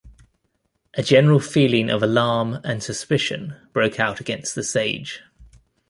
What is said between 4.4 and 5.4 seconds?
the sage.